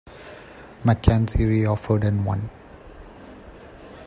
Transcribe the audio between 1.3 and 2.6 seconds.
re-offered and won.